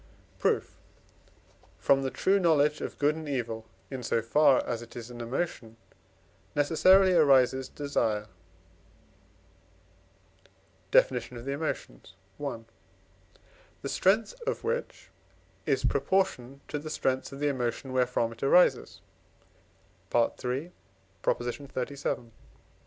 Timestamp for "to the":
16.69-16.89